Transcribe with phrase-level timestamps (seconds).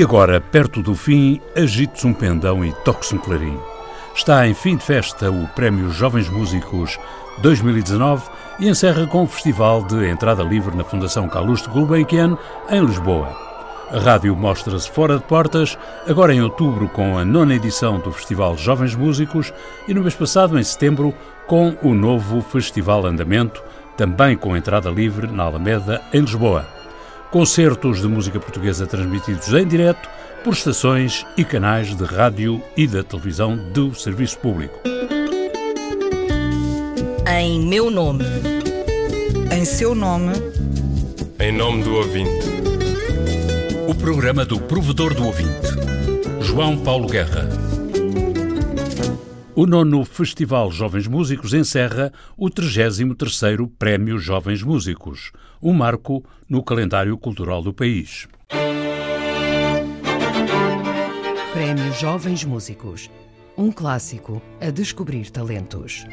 [0.00, 3.58] E agora, perto do fim, agite-se um pendão e toque-se um clarim.
[4.14, 6.98] Está em fim de festa o Prémio Jovens Músicos
[7.42, 8.24] 2019
[8.58, 12.38] e encerra com o festival de entrada livre na Fundação Calouste Gulbenkian,
[12.70, 13.36] em Lisboa.
[13.90, 15.76] A rádio mostra-se fora de portas,
[16.08, 19.52] agora em outubro com a nona edição do Festival Jovens Músicos
[19.86, 21.12] e no mês passado, em setembro,
[21.46, 23.62] com o novo Festival Andamento,
[23.98, 26.79] também com entrada livre na Alameda, em Lisboa.
[27.30, 30.08] Concertos de música portuguesa transmitidos em direto
[30.42, 34.80] por estações e canais de rádio e da televisão do Serviço Público.
[37.28, 38.24] Em meu nome.
[39.56, 40.32] Em seu nome.
[41.38, 42.46] Em nome do ouvinte.
[43.86, 45.68] O programa do provedor do ouvinte.
[46.40, 47.48] João Paulo Guerra.
[49.54, 57.18] O nono Festival Jovens Músicos encerra o 33º Prémio Jovens Músicos, um marco no calendário
[57.18, 58.28] cultural do país.
[61.52, 63.10] Prémio Jovens Músicos.
[63.58, 66.06] Um clássico a descobrir talentos.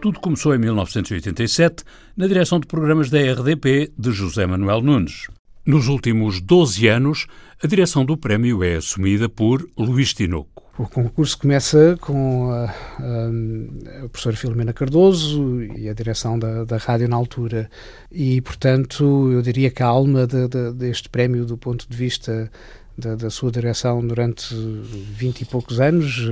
[0.00, 1.84] Tudo começou em 1987,
[2.16, 5.28] na direção de programas da RDP de José Manuel Nunes.
[5.66, 7.26] Nos últimos 12 anos,
[7.62, 10.61] a direção do prémio é assumida por Luís Tinoco.
[10.78, 16.78] O concurso começa com a, a, a professora Filomena Cardoso e a direção da, da
[16.78, 17.68] rádio na altura.
[18.10, 22.50] E, portanto, eu diria que a alma de, de, deste prémio, do ponto de vista
[22.96, 26.26] da, da, sua direção durante vinte e poucos anos,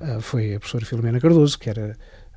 [0.00, 1.96] eh, foi a professora Filomena Cardoso, que era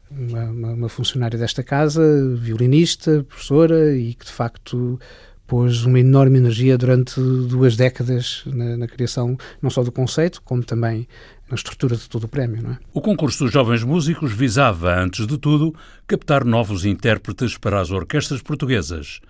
[0.09, 2.01] uma, uma, uma funcionária desta casa,
[2.35, 4.99] violinista, professora, e que de facto
[5.47, 10.63] pôs uma enorme energia durante duas décadas na, na, criação não só do conceito, como
[10.63, 11.07] também
[11.49, 12.69] na estrutura de todo o prémio.
[12.69, 12.77] É?
[12.93, 15.73] O concurso dos jovens músicos visava, antes de tudo,
[16.05, 19.21] captar novos intérpretes para as orquestras portuguesas.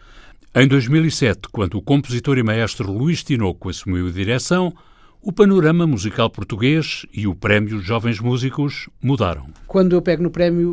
[0.56, 4.74] Em 2007, quando o compositor e maestro Luís Tinoco assumiu a direção,
[5.22, 9.48] o panorama musical português e o prémio Jovens Músicos mudaram.
[9.66, 10.70] Quando eu pego no prémio,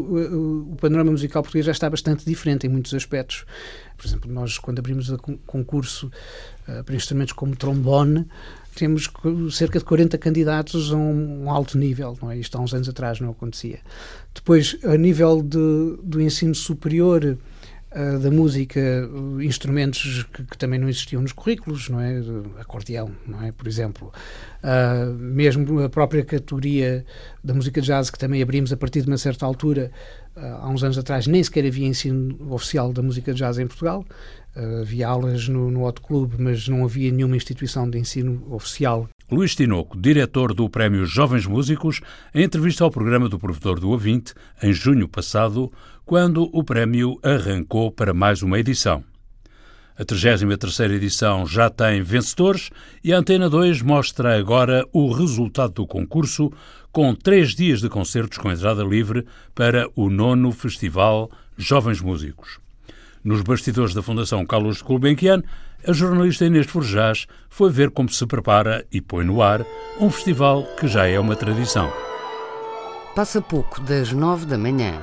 [0.70, 3.44] o panorama musical português já está bastante diferente em muitos aspectos.
[3.96, 6.10] Por exemplo, nós, quando abrimos o concurso
[6.68, 8.26] uh, para instrumentos como trombone,
[8.74, 9.08] temos
[9.52, 12.36] cerca de 40 candidatos a um, alto nível, não é?
[12.36, 13.78] Isto há uns anos atrás não acontecia.
[14.34, 17.38] Depois, a nível de, do ensino superior,
[17.94, 22.20] uh, da música, uh, instrumentos que, que, também não existiam nos currículos, não é?
[22.60, 23.52] Acordeão, não é?
[23.52, 24.12] Por exemplo.
[24.62, 27.04] Uh, mesmo a própria categoria
[27.42, 29.90] da música jazz, que também abrimos a partir de uma certa altura,
[30.34, 34.04] há uns anos atrás, nem sequer havia ensino oficial da música jazz em Portugal.
[34.82, 39.54] havia aulas no, no Hot Club, mas não havia nenhuma instituição de ensino oficial Luís
[39.54, 42.02] Tinoco, diretor do Prémio Jovens Músicos,
[42.34, 45.72] em entrevista ao programa do Provedor do Ouvinte, em junho passado,
[46.04, 49.02] quando o prémio arrancou para mais uma edição.
[49.96, 52.70] A 33ª edição já tem vencedores
[53.02, 56.52] e a Antena 2 mostra agora o resultado do concurso
[56.90, 62.58] com três dias de concertos com entrada livre para o nono Festival Jovens Músicos.
[63.22, 65.42] Nos bastidores da Fundação Carlos Gulbenkian,
[65.86, 69.64] a jornalista Inês Forjás foi ver como se prepara e põe no ar
[70.00, 71.90] um festival que já é uma tradição.
[73.14, 75.00] Passa pouco das nove da manhã.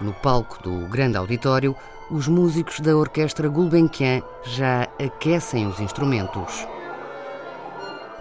[0.00, 1.74] No palco do grande auditório,
[2.08, 6.66] os músicos da Orquestra Gulbenkian já aquecem os instrumentos.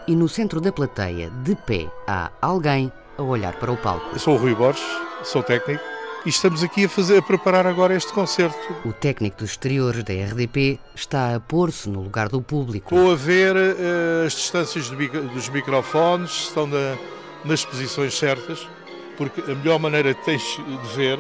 [0.07, 4.07] E no centro da plateia, de pé, há alguém a olhar para o palco.
[4.13, 4.83] Eu sou o Rui Borges,
[5.23, 5.83] sou técnico
[6.25, 8.57] e estamos aqui a, fazer, a preparar agora este concerto.
[8.83, 12.95] O técnico dos exteriores da RDP está a pôr-se no lugar do público.
[12.95, 16.97] Estou a ver uh, as distâncias dos microfones, estão na,
[17.45, 18.67] nas posições certas,
[19.15, 21.19] porque a melhor maneira que tens de ver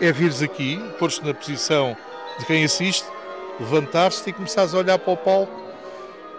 [0.00, 1.96] é vires aqui, pôr-te na posição
[2.38, 3.06] de quem assiste,
[3.58, 5.60] levantar-te e começares a olhar para o palco.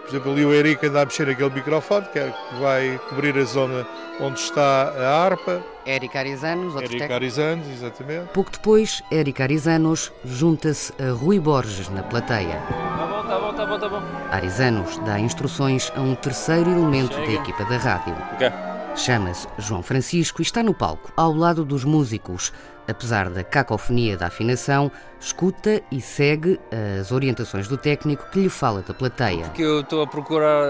[0.02, 3.38] Por exemplo, ali o Eric anda a mexer aquele microfone, que, é, que vai cobrir
[3.38, 3.86] a zona
[4.20, 5.62] onde está a harpa.
[5.86, 8.28] Eric Arizanos, outro Eric Arizanos, exatamente.
[8.32, 12.60] Pouco depois, Eric Arizanos junta-se a Rui Borges na plateia.
[12.68, 14.02] Tá bom, tá bom, tá bom, tá bom.
[14.30, 17.26] Arizanos dá instruções a um terceiro elemento Chega.
[17.26, 18.16] da equipa da rádio.
[18.34, 18.50] Okay.
[18.94, 22.52] Chama-se João Francisco e está no palco, ao lado dos músicos.
[22.86, 24.90] Apesar da cacofonia da afinação,
[25.20, 26.58] escuta e segue
[26.98, 29.44] as orientações do técnico que lhe fala da plateia.
[29.44, 30.66] Porque eu estou a procurar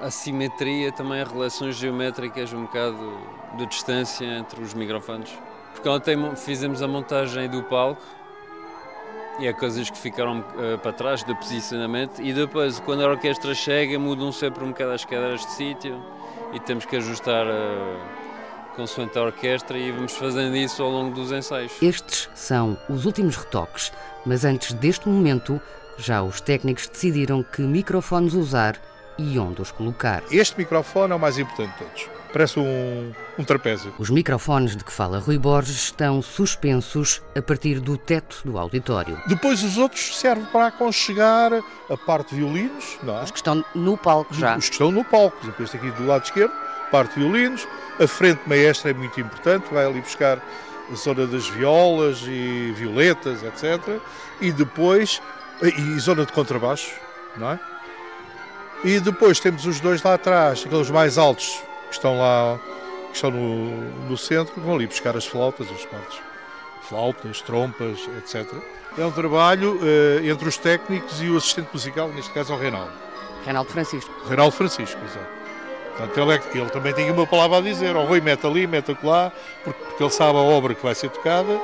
[0.00, 3.18] a simetria, também as relações geométricas, um bocado
[3.58, 5.30] de distância entre os microfones.
[5.74, 8.02] Porque ontem fizemos a montagem do palco
[9.38, 13.54] e há coisas que ficaram uh, para trás do posicionamento e depois quando a orquestra
[13.54, 15.98] chega mudam sempre um bocado as cadeiras de sítio
[16.52, 18.19] e temos que ajustar uh,
[18.80, 21.72] consoante a orquestra e vamos fazendo isso ao longo dos ensaios.
[21.82, 23.92] Estes são os últimos retoques,
[24.24, 25.60] mas antes deste momento,
[26.00, 28.80] Já os técnicos decidiram que microfones usar
[29.18, 30.22] e onde os colocar.
[30.30, 32.08] Este microfone é o mais importante de todos.
[32.32, 33.92] Parece um, um trapézio.
[33.98, 39.20] Os microfones de que fala Rui Borges estão suspensos a partir do teto do auditório.
[39.26, 41.52] Depois os outros servem para aconchegar
[41.90, 43.24] a parte de violinos, não é?
[43.24, 44.56] Os que estão no palco já.
[44.56, 45.36] Os que estão no palco.
[45.36, 46.52] Por exemplo, este aqui do lado esquerdo,
[46.90, 47.66] parte de violinos.
[47.98, 50.38] A frente maestra é muito importante, vai ali buscar
[50.90, 54.00] a zona das violas e violetas, etc.
[54.40, 55.22] E depois,
[55.62, 56.92] e zona de contrabaixo,
[57.36, 57.60] não é?
[58.82, 62.58] E depois temos os dois lá atrás, aqueles mais altos, que estão lá,
[63.10, 66.30] que estão no, no centro, que vão ali buscar as flautas, as partes
[66.90, 68.52] flautas, trompas, etc.
[68.98, 72.58] É um trabalho uh, entre os técnicos e o assistente musical, neste caso é o
[72.58, 72.90] Reinaldo.
[73.44, 74.12] Reinaldo Francisco.
[74.26, 75.39] Reinaldo Francisco, exato.
[75.96, 77.94] Portanto, ele, é, ele também tem uma palavra a dizer.
[77.96, 79.32] O Rui mete ali, mete lá,
[79.64, 81.60] porque, porque ele sabe a obra que vai ser tocada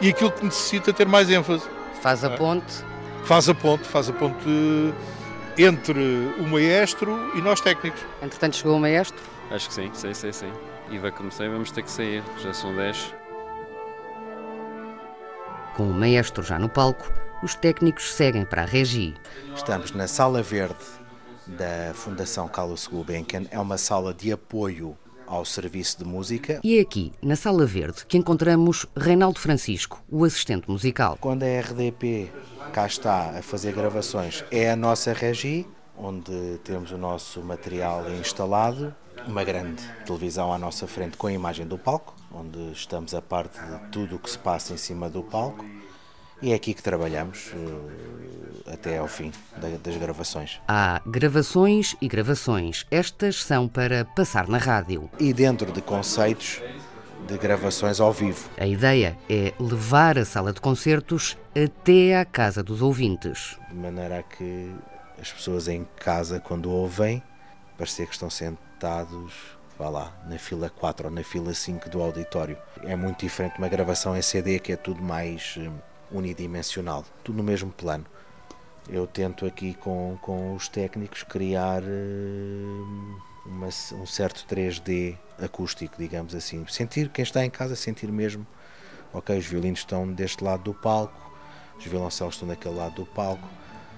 [0.00, 1.68] e aquilo que necessita ter mais ênfase.
[2.00, 2.84] Faz a ponte.
[3.24, 4.48] Faz a ponte, faz a ponte
[5.56, 8.00] entre o maestro e nós técnicos.
[8.22, 9.20] Entretanto chegou o maestro?
[9.50, 10.52] Acho que sim, sim, sim, sim.
[10.90, 13.14] E vai começar e vamos ter que sair, já são 10.
[15.76, 19.14] Com o maestro já no palco, os técnicos seguem para a regi.
[19.54, 20.97] Estamos na Sala Verde
[21.48, 23.44] da Fundação Carlos Gulbenkian.
[23.50, 24.96] É uma sala de apoio
[25.26, 26.60] ao serviço de música.
[26.64, 31.18] E é aqui, na Sala Verde, que encontramos Reinaldo Francisco, o assistente musical.
[31.20, 32.32] Quando a RDP
[32.72, 35.66] cá está a fazer gravações, é a nossa regi,
[35.96, 38.94] onde temos o nosso material instalado,
[39.26, 43.58] uma grande televisão à nossa frente com a imagem do palco, onde estamos a parte
[43.58, 45.64] de tudo o que se passa em cima do palco.
[46.40, 49.32] E é aqui que trabalhamos uh, até ao fim
[49.82, 50.60] das gravações.
[50.68, 52.86] Há gravações e gravações.
[52.90, 55.10] Estas são para passar na rádio.
[55.18, 56.60] E dentro de conceitos
[57.26, 58.48] de gravações ao vivo.
[58.56, 63.58] A ideia é levar a sala de concertos até à casa dos ouvintes.
[63.68, 64.72] De maneira a que
[65.20, 67.22] as pessoas em casa, quando ouvem,
[67.76, 72.58] parecer que estão sentados vá lá, na fila 4 ou na fila 5 do auditório.
[72.82, 75.78] É muito diferente de uma gravação em CD, que é tudo mais hum,
[76.10, 78.06] unidimensional, tudo no mesmo plano.
[78.88, 86.34] Eu tento aqui com, com os técnicos criar uh, uma, um certo 3D acústico, digamos
[86.34, 86.64] assim.
[86.68, 88.46] Sentir, quem está em casa, sentir mesmo,
[89.12, 91.30] ok, os violinos estão deste lado do palco,
[91.78, 93.46] os violoncelos estão daquele lado do palco,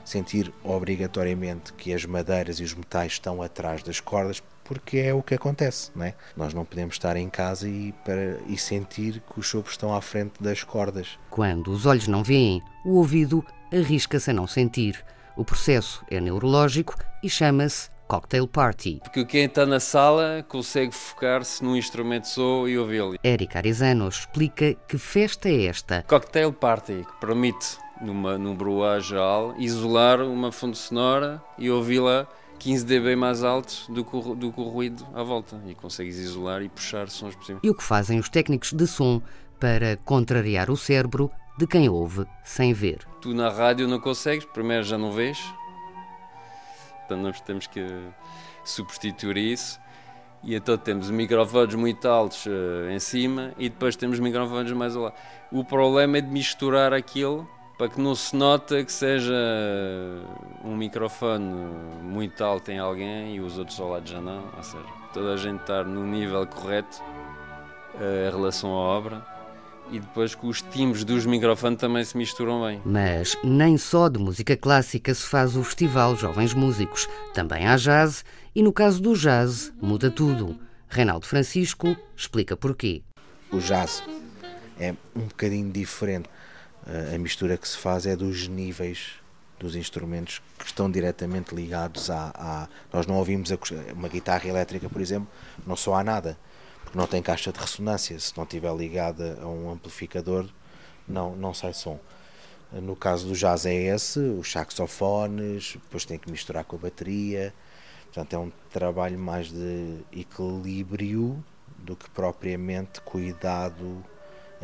[0.04, 5.20] sentir obrigatoriamente que as madeiras e os metais estão atrás das cordas, porque é o
[5.20, 6.14] que acontece, não é?
[6.37, 10.00] Nós não podemos estar em casa e, para, e sentir que os sopros estão à
[10.00, 11.19] frente das cordas.
[11.28, 15.05] Quando os olhos não veem, o ouvido arrisca-se a não sentir.
[15.37, 19.00] O processo é neurológico e chama-se cocktail party.
[19.02, 23.16] Porque quem está na sala consegue focar-se num instrumento só e ouvi-lo.
[23.25, 26.05] Eric Arizano explica que festa é esta.
[26.06, 29.16] Cocktail party, que permite, numa, num bruage
[29.58, 32.28] isolar uma fonte sonora e ouvi-la
[32.60, 36.18] 15 dB mais alto do que, o, do que o ruído à volta e consegues
[36.18, 37.60] isolar e puxar sons por cima.
[37.62, 39.22] E o que fazem os técnicos de som
[39.58, 42.98] para contrariar o cérebro de quem ouve sem ver?
[43.22, 45.38] Tu na rádio não consegues, primeiro já não vês,
[46.98, 47.82] portanto nós temos que
[48.62, 49.80] substituir isso.
[50.42, 55.12] E então temos microfones muito altos uh, em cima e depois temos microfones mais lá.
[55.50, 57.49] O problema é de misturar aquilo
[57.80, 59.32] para que não se nota que seja
[60.62, 61.50] um microfone
[62.02, 64.84] muito alto em alguém e os outros ao lado já não, ou seja,
[65.14, 67.02] toda a gente estar no nível correto
[67.94, 69.26] uh, em relação à obra
[69.90, 72.82] e depois que os timbres dos microfones também se misturam bem.
[72.84, 78.26] Mas nem só de música clássica se faz o Festival Jovens Músicos, também há jazz
[78.54, 80.54] e no caso do jazz muda tudo.
[80.87, 83.02] Reinaldo Francisco explica porquê.
[83.50, 84.04] O jazz
[84.78, 86.28] é um bocadinho diferente
[87.14, 89.12] a mistura que se faz é dos níveis
[89.58, 93.58] dos instrumentos que estão diretamente ligados a, nós não ouvimos a,
[93.94, 95.28] uma guitarra elétrica por exemplo
[95.66, 96.38] não soa nada
[96.82, 100.49] porque não tem caixa de ressonância se não estiver ligada a um amplificador
[101.06, 101.99] não não sai som.
[102.72, 107.52] No caso do jazz é esse os saxofones depois tem que misturar com a bateria.
[108.04, 111.44] Portanto é um trabalho mais de equilíbrio
[111.78, 114.04] do que propriamente cuidado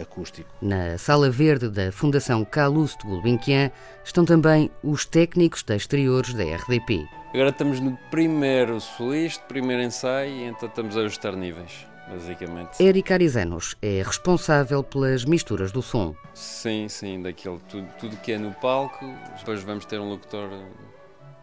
[0.00, 0.48] acústico.
[0.60, 3.70] Na Sala Verde da Fundação Calouste Gulbenkian
[4.04, 7.06] estão também os técnicos de exteriores da RDP.
[7.32, 12.82] Agora estamos no primeiro solista, primeiro ensaio, e então estamos a ajustar níveis, basicamente.
[12.82, 16.14] Eric Arizanos é responsável pelas misturas do som.
[16.32, 19.04] Sim, sim, daquilo, tudo, tudo que é no palco.
[19.38, 20.48] Depois vamos ter um locutor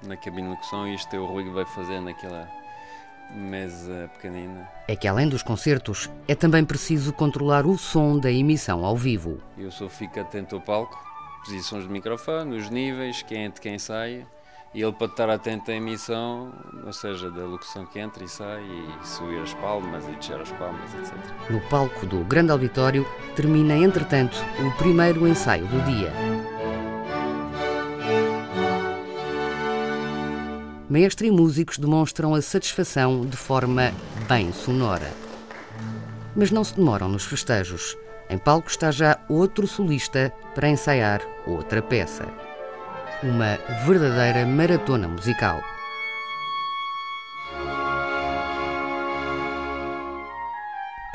[0.06, 2.50] na cabine de locução e isto é o Rui que vai fazer naquela
[3.32, 4.68] mesa pequenina.
[4.88, 9.40] É que além dos concertos, é também preciso controlar o som da emissão ao vivo.
[9.58, 11.14] Eu só fico atento ao palco
[11.44, 14.26] posições de microfone, os níveis, quem entra, quem sai.
[14.74, 16.52] E ele para estar atento à emissão,
[16.84, 20.52] ou seja, da locução que entra e sai, e subir as palmas e descer as
[20.54, 21.14] palmas, etc.
[21.48, 26.12] No palco do grande auditório termina, entretanto, o primeiro ensaio do dia.
[30.94, 33.92] Mestre e músicos demonstram a satisfação de forma
[34.30, 35.12] bem sonora.
[36.36, 37.98] Mas não se demoram nos festejos.
[38.30, 42.28] Em palco está já outro solista para ensaiar outra peça.
[43.24, 43.58] Uma
[43.88, 45.64] verdadeira maratona musical.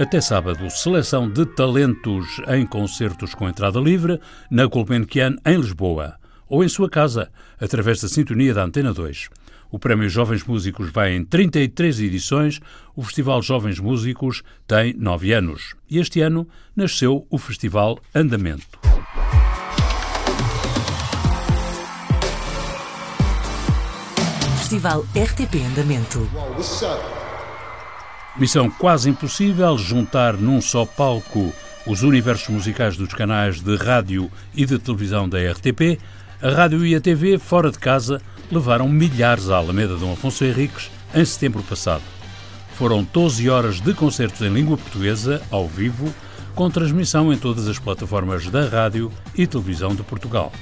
[0.01, 4.21] Até sábado, seleção de talentos em concertos com entrada livre
[4.51, 6.19] na Gulbenkian em Lisboa
[6.49, 7.31] ou em sua casa,
[7.61, 9.29] através da sintonia da Antena 2.
[9.71, 12.59] O Prémio Jovens Músicos vai em 33 edições,
[12.97, 18.79] o Festival Jovens Músicos tem 9 anos e este ano nasceu o Festival Andamento.
[24.57, 26.27] Festival RTP Andamento.
[28.39, 31.53] Missão quase impossível juntar num só palco
[31.87, 35.99] os universos musicais dos canais de rádio e de televisão da RTP,
[36.41, 40.91] a rádio e a TV fora de casa levaram milhares à Alameda Dom Afonso Henriques
[41.15, 42.03] em setembro passado.
[42.75, 46.13] Foram 12 horas de concertos em língua portuguesa, ao vivo,
[46.55, 50.53] com transmissão em todas as plataformas da rádio e televisão de Portugal.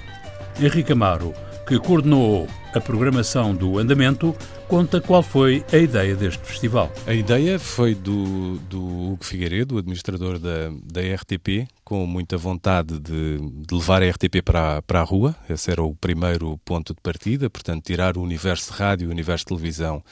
[0.60, 1.34] Henrique Amaro,
[1.66, 4.36] que coordenou a programação do andamento,
[4.68, 6.92] conta qual foi a ideia deste festival.
[7.06, 13.38] A ideia foi do, do Hugo Figueiredo, administrador da, da RTP, com muita vontade de,
[13.38, 15.34] de, levar a RTP para, para a rua.
[15.48, 19.10] Esse era o primeiro ponto de partida, portanto, tirar o universo de rádio e o
[19.10, 20.02] universo de televisão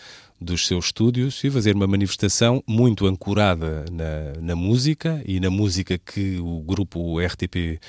[0.41, 5.99] dos seus estúdios e fazer uma manifestação muito ancorada na, na música e na música
[5.99, 7.81] que o grupo RTP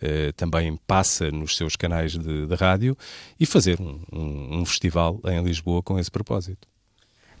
[0.00, 2.96] eh, também passa nos seus canais de, de rádio
[3.38, 6.66] e fazer um, um, um festival em Lisboa com esse propósito.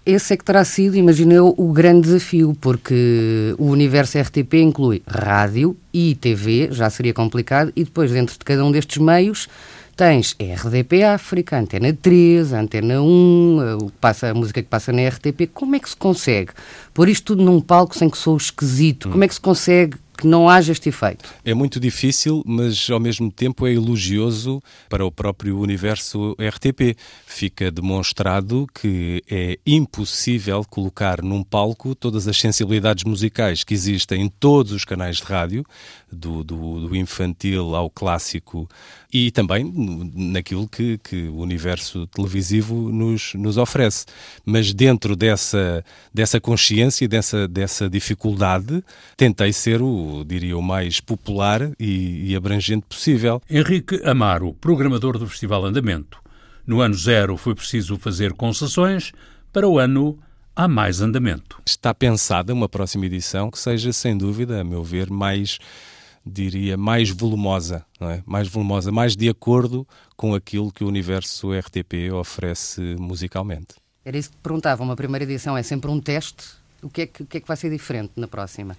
[0.04, 5.00] Esse é que terá sido, imagino eu, o grande desafio, porque o universo RTP inclui
[5.06, 9.48] rádio e TV, já seria complicado, e depois, dentro de cada um destes meios,
[10.02, 15.46] tens RDP África, Antena 3, Antena 1, o passa, a música que passa na RTP.
[15.54, 16.50] Como é que se consegue
[16.92, 19.10] pôr isto tudo num palco sem que sou esquisito?
[19.10, 21.28] Como é que se consegue que não haja este efeito?
[21.44, 26.96] É muito difícil, mas ao mesmo tempo é elogioso para o próprio universo RTP.
[27.26, 34.28] Fica demonstrado que é impossível colocar num palco todas as sensibilidades musicais que existem em
[34.28, 35.64] todos os canais de rádio,
[36.10, 38.68] do, do, do infantil ao clássico,
[39.12, 39.70] e também
[40.14, 44.06] naquilo que, que o universo televisivo nos, nos oferece.
[44.44, 48.84] Mas dentro dessa, dessa consciência, dessa, dessa dificuldade,
[49.16, 53.40] tentei ser o, diria, o mais popular e, e abrangente possível.
[53.48, 56.18] Henrique Amaro, programador do Festival Andamento.
[56.66, 59.12] No ano zero foi preciso fazer concessões,
[59.52, 60.18] para o ano
[60.54, 61.60] há mais andamento.
[61.66, 65.58] Está pensada uma próxima edição que seja, sem dúvida, a meu ver, mais
[66.24, 68.22] diria, mais volumosa, não é?
[68.24, 73.74] mais volumosa, mais de acordo com aquilo que o universo RTP oferece musicalmente.
[74.04, 76.44] Era isso que te perguntava, uma primeira edição é sempre um teste,
[76.82, 78.76] o que é que, o que, é que vai ser diferente na próxima?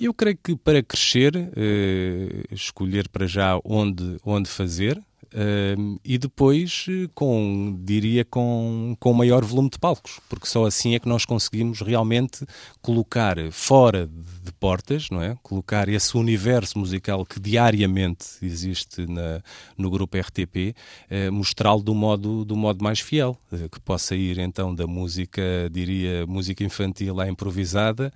[0.00, 5.00] Eu creio que para crescer, eh, escolher para já onde, onde fazer,
[5.34, 11.00] Uh, e depois com, diria, com, com maior volume de palcos, porque só assim é
[11.00, 12.46] que nós conseguimos realmente
[12.80, 15.36] colocar fora de portas, não é?
[15.42, 19.42] Colocar esse universo musical que diariamente existe na,
[19.76, 20.76] no grupo RTP,
[21.10, 25.42] uh, mostrá-lo do modo, do modo mais fiel, uh, que possa ir então da música,
[25.68, 28.12] diria, música infantil à improvisada,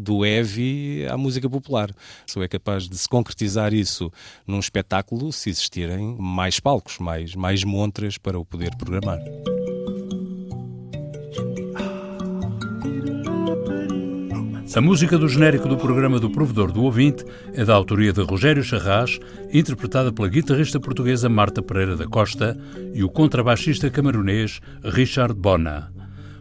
[0.00, 1.94] do heavy à música popular.
[2.26, 4.10] Só é capaz de se concretizar isso
[4.46, 5.50] num espetáculo se
[6.18, 9.18] mais palcos, mais, mais montras para o poder programar.
[14.78, 18.62] A música do genérico do programa do Provedor do Ouvinte é da autoria de Rogério
[18.62, 19.18] Charras,
[19.52, 22.56] interpretada pela guitarrista portuguesa Marta Pereira da Costa
[22.94, 25.92] e o contrabaixista camaronês Richard Bona.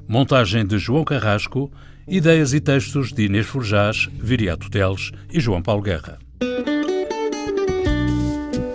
[0.07, 1.71] Montagem de João Carrasco,
[2.07, 6.19] ideias e textos de Inês Forjás, Viriato Teles e João Paulo Guerra.